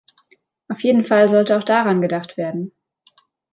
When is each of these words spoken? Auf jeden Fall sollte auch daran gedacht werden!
Auf 0.69 0.81
jeden 0.81 1.03
Fall 1.03 1.29
sollte 1.29 1.55
auch 1.59 1.63
daran 1.63 2.01
gedacht 2.01 2.35
werden! 2.35 2.71